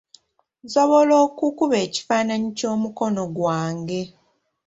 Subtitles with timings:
[0.65, 4.01] Nsobola okukuba ekifaananyi ky'omukono gwange.